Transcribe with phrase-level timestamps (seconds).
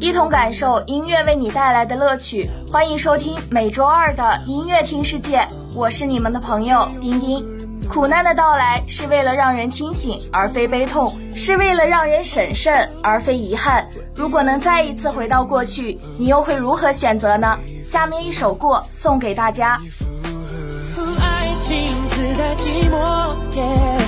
[0.00, 7.44] 一同感受音乐为你带来的乐趣，欢迎收听每周二的音乐听世界，我是你们的朋友丁丁。
[7.90, 13.86] 苦难的到来是为了让人清醒，而非悲痛；是为了让人审慎，而非遗憾。
[14.14, 17.58] 如果能再一次回到过去，你又会如何选择呢？
[17.82, 19.78] 下面一首《过》送给大家。
[21.20, 22.96] 爱情自带寂寞。
[23.56, 24.03] 爱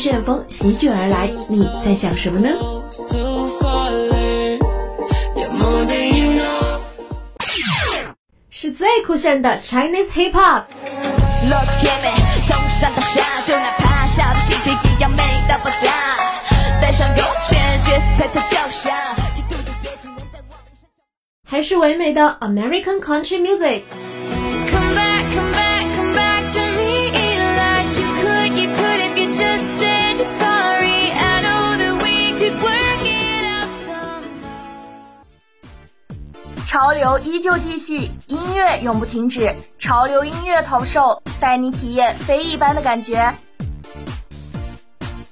[0.00, 2.48] 旋风席卷而来，你在想什么呢？
[8.48, 10.64] 是最酷炫的 Chinese Hip Hop。
[21.46, 23.82] 还是唯美的 American Country Music。
[36.66, 39.54] 潮流依旧继续，音乐永不停止。
[39.78, 43.32] 潮流音乐投售带你体验非一般的感觉。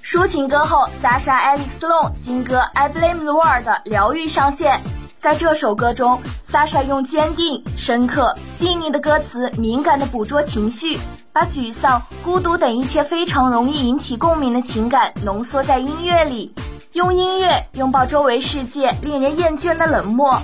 [0.02, 4.80] 抒情歌后 Sasha Alex Long 新歌《I Blame the World》疗愈上线。
[5.18, 10.98] 在这首歌中，Sasha 用坚定、深刻、细腻的歌词，敏感地捕捉情绪，
[11.32, 16.54] 把沮丧、孤独等一切非常容易引起共鸣的情感浓缩在音乐里，
[16.92, 20.40] 用音乐拥抱周围世界令人厌倦的冷漠。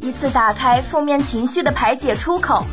[0.00, 2.64] 一次打开负面情绪的排解出口，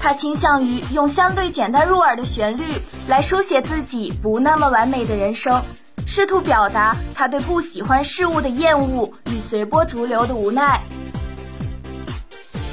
[0.00, 2.64] 他倾向于用相对简单入耳的旋律
[3.06, 5.62] 来书写自己不那么完美的人生，
[6.06, 10.80] 试图表达他对不喜欢事物的厌恶与随波逐流的无奈。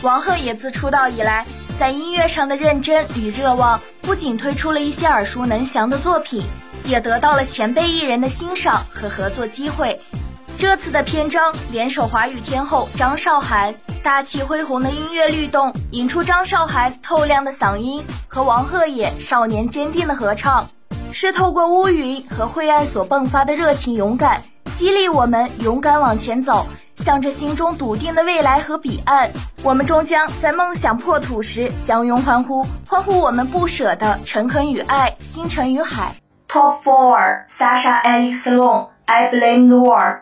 [0.04, 1.46] 王鹤也自出道以来，
[1.78, 6.44] 在音乐上的认真与热望，不仅推出了一些耳熟能详的作品，
[6.86, 10.00] 也得到了前辈艺人的欣赏和合作机会。
[10.60, 13.76] 这次的篇章联手华语天后张韶涵，
[14.08, 20.66] 大气恢宏的音乐律动，引出张韶涵透亮的嗓音和王鹤野少年坚定的合唱，
[21.12, 24.42] 是透过乌云和晦暗所迸发的热情勇敢，
[24.78, 26.66] 激励我们勇敢往前走，
[26.96, 29.30] 向着心中笃定的未来和彼岸。
[29.62, 36.16] 我们终将在梦想破土时相拥欢呼，欢呼我们不舍的诚恳与爱，星辰与海。
[36.48, 40.22] Top Four，Sasha Alex Long，I Blame the World。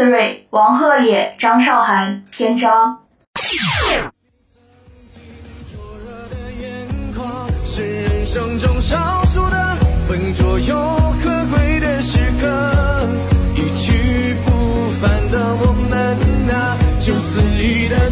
[0.00, 3.00] Three，王鹤野、张韶涵，篇章。
[7.66, 9.76] 是人生中少数的
[10.08, 10.74] 笨拙又
[11.22, 13.08] 可贵的时刻，
[13.54, 16.16] 一去不返的我们
[16.48, 18.09] 啊，就肆意的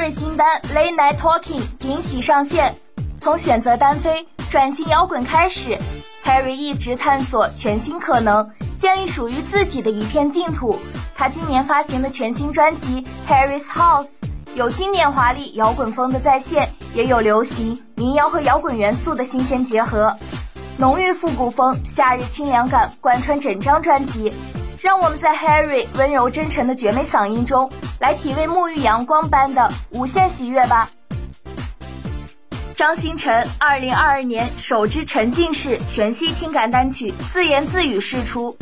[0.00, 2.74] 最新单《Late Night Talking》惊喜上线。
[3.18, 5.76] 从选择单飞转型摇滚开始
[6.24, 10.78] ，Harry 一直探索全新可能，建立属于自己的一片净土。
[11.14, 14.06] 他今年发行的全新专辑《Harry's House》
[14.54, 20.16] 有经典华丽摇滚风的再现，也有流行民谣和摇滚元素的新鲜结合，
[20.78, 24.32] 浓郁复古风、夏日清凉感贯穿整张专辑。
[24.80, 27.70] 让我们在 Harry 温柔真诚的绝美嗓音中，
[28.00, 30.88] 来体味沐浴阳光般的无限喜悦吧。
[32.74, 38.56] 张新成二零二二年首支沉浸式全息听感单曲《自言自语》释出，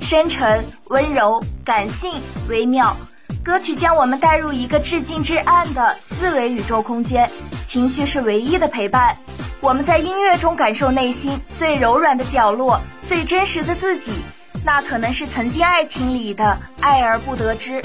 [0.00, 2.12] 深沉、温柔、感性、
[2.48, 2.96] 微妙，
[3.42, 7.28] 歌曲将我们带入一个至近至暗的四维宇宙空间，
[7.66, 9.16] 情绪是唯一的陪伴。
[9.60, 14.12] 我们在音乐中感受内心最柔软的角落，最真实的自己。
[14.64, 17.82] 那可能是曾经爱情里的爱而不得知，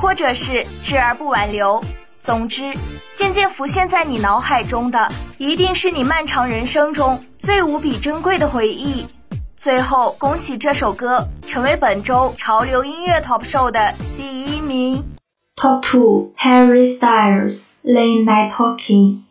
[0.00, 1.82] 或者是知而不挽留。
[2.20, 2.74] 总之，
[3.14, 5.08] 渐渐浮现在你脑海中的，
[5.38, 9.06] 一定是你漫长人生中最无比珍贵的回忆。
[9.56, 15.04] 最后，恭喜这首歌成为本周潮流音乐 Top Show 的第一名。
[15.56, 19.22] Top Two Harry Styles Late Night Talking。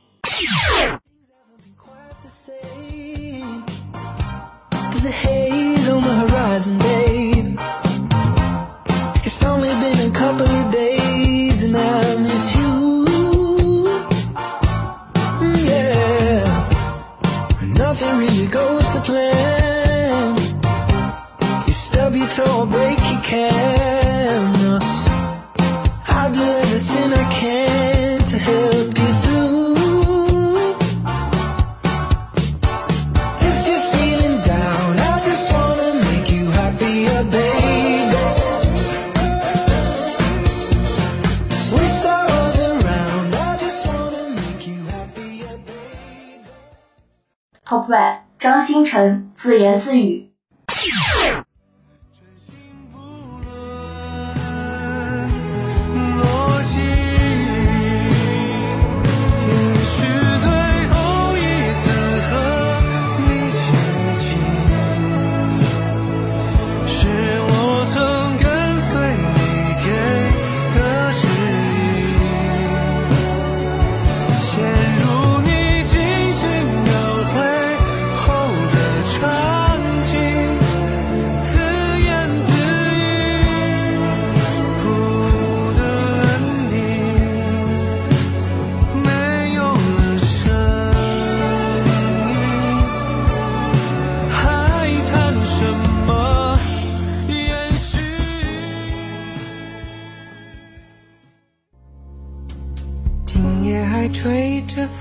[47.87, 47.97] 喂
[48.37, 50.33] 张新成自言自语。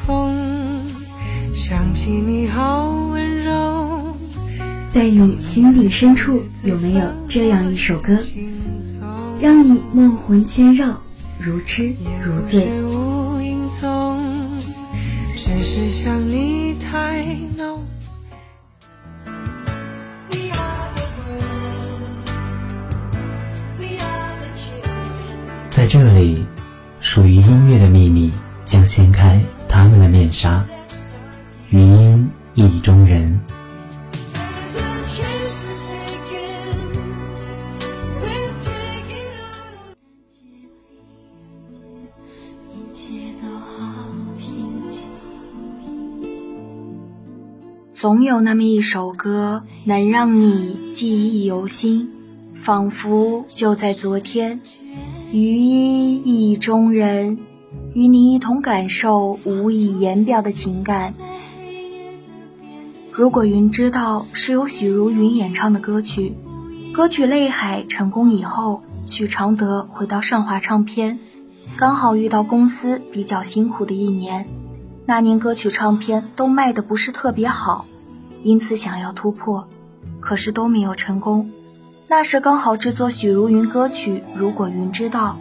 [0.06, 0.80] 风，
[1.54, 4.14] 想起你好温柔，
[4.88, 8.18] 在你心底深处，有没有这样一首歌，
[9.40, 11.00] 让你梦魂牵绕，
[11.38, 12.68] 如痴如醉？
[12.82, 14.20] 无影踪，
[15.36, 17.24] 只是想你太
[17.56, 17.84] 浓。
[25.70, 26.46] 在这里，
[27.00, 28.32] 属于音乐的秘密
[28.64, 29.38] 将掀开
[30.06, 30.64] 的面纱。
[31.70, 33.40] 余音意中人，
[47.92, 52.08] 总有那么一首歌，能让你记忆犹新，
[52.54, 54.60] 仿佛就在昨天。
[55.32, 57.38] 余音意中人，
[57.96, 61.14] 与你一同感受无以言表的情感。
[63.10, 66.34] 如果云知道是由许茹芸演唱的歌曲，
[66.92, 71.18] 歌曲《泪海》成功以后，许常德回到上华唱片，
[71.78, 74.46] 刚好遇到公司比较辛苦的一年，
[75.06, 77.86] 那年歌曲唱片都卖的不是特别好，
[78.42, 79.68] 因此想要突破，
[80.20, 81.50] 可是都没有成功。
[82.08, 85.38] 那时刚好制作许茹芸歌曲《如果云知道》，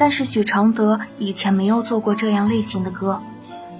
[0.00, 3.20] 但是许常德以前没有做过这样类型的歌，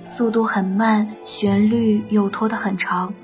[0.05, 3.15] 速度很慢，旋律又拖得很长。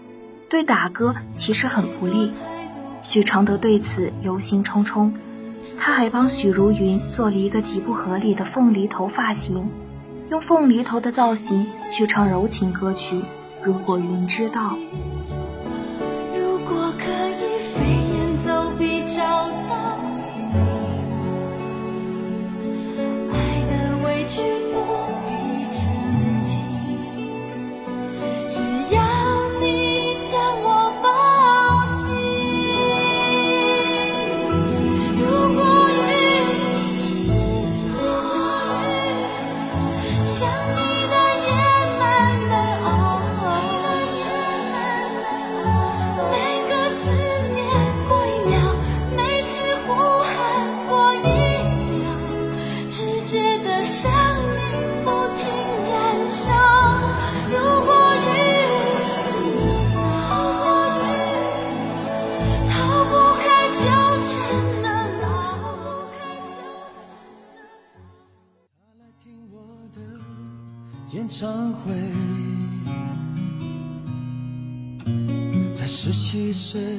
[0.48, 2.32] 对打歌其实很不利，
[3.02, 5.12] 许常德对此忧心忡忡。
[5.78, 9.68] 他还帮许茹芸做了一个极不合理的凤梨头发型，
[10.30, 13.16] 用凤梨头的造型去唱柔情歌曲
[13.62, 14.74] 《如果云知道》。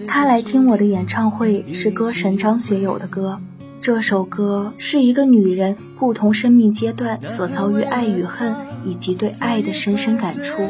[0.07, 3.39] 他来听我的演唱会是歌神张学友的歌。
[3.79, 8.55] 这首歌是一个女人不同生命阶段所遭遇爱与恨，
[8.86, 10.63] 以及对爱的深深感触，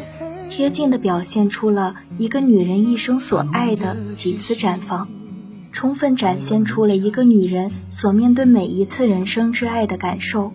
[0.49, 5.07] 贴近地表现出了一个女人一生所爱的几次绽放，
[5.71, 10.51] 充分展现出了一个女人所面对每一次人生之爱的感受。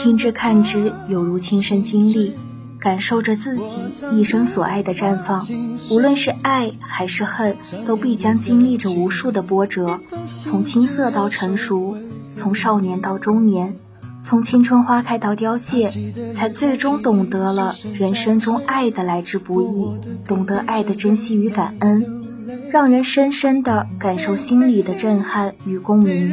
[0.00, 2.32] 听之看之，犹如亲身经历。
[2.86, 3.80] 感受着自己
[4.12, 5.44] 一生所爱的绽放，
[5.90, 11.96] 无论是爱还是恨，都必将经历着无数的波折，从青涩到成熟，
[12.36, 13.74] 从少年到中年，
[14.22, 15.88] 从青春花开到凋谢，
[16.32, 19.90] 才最终懂得了人生中爱的来之不易，
[20.28, 22.24] 懂得爱的珍惜与感恩，
[22.70, 26.32] 让人深深的感受心里的震撼与共鸣。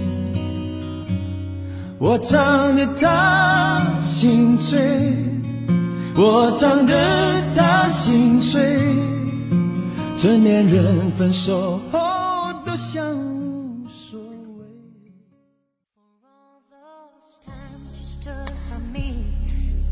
[2.03, 5.13] 我唱得他心醉，
[6.15, 6.95] 我唱得
[7.55, 8.59] 他心碎。
[10.17, 11.99] 成年人分手后
[12.65, 14.65] 都像无所谓。
[15.93, 19.23] for all those times you stood by me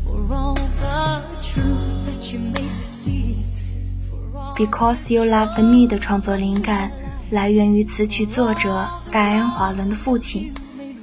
[0.04, 3.36] for all the truth that you made me see.
[4.10, 6.90] For all Because You Loved Me 的创作灵感
[7.30, 10.52] 来源于词曲作者戴安·华伦的父亲。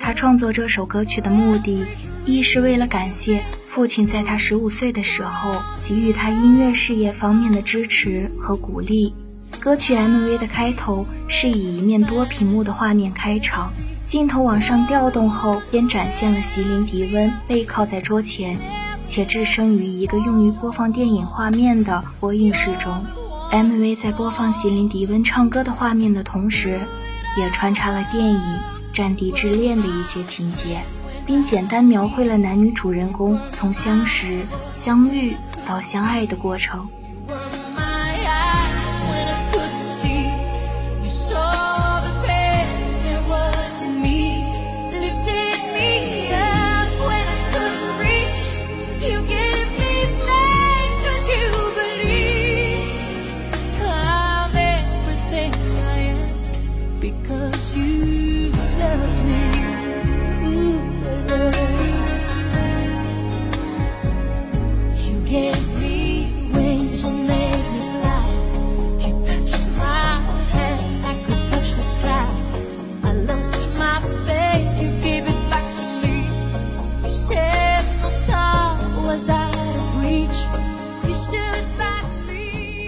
[0.07, 1.85] 他创作这首歌曲的目的，
[2.23, 5.51] 一是为了感谢父亲在他十五岁的时候
[5.83, 9.13] 给予他音乐事业方面的支持和鼓励。
[9.59, 13.73] 歌曲 MV 的开头是以一面多屏幕的画面开场，
[14.07, 18.57] 镜头往上调动后，便展现了席琳·迪温背靠在桌前，
[19.07, 23.03] 且置身于一个用于播放电影画面的播映室中。
[23.51, 26.79] MV 在播放席琳·迪温唱歌的画面的同时，
[27.37, 28.39] 也穿插了电影
[28.97, 30.81] 《战地之恋》的一些情节，
[31.23, 35.35] 并简单描绘了男女主人公从相识、相遇
[35.67, 36.89] 到相爱的过程。
[37.27, 38.67] my eyes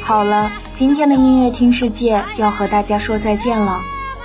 [0.10, 3.78] 好了，今天的音乐听世界要和大家说再见了。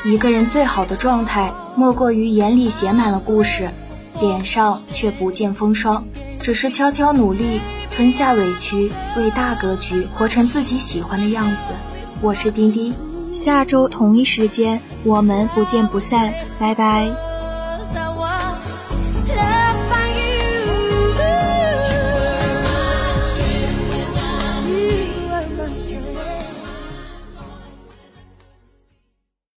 [0.03, 3.71] 一个人最好的状态，莫过于眼里写满了故事，
[4.19, 6.07] 脸上却不见风霜，
[6.41, 7.61] 只是悄悄努力，
[7.95, 11.73] 吞下委屈，为大格局活成自己喜欢的样子。
[12.23, 12.95] 我是丁丁，
[13.35, 17.34] 下周同一时间我们不见不散，拜拜。